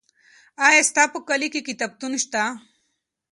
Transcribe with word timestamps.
آیا 0.65 0.81
ستا 0.89 1.03
په 1.13 1.19
کلي 1.27 1.47
کې 1.53 1.65
کتابتون 1.67 2.13
شته؟ 2.23 2.43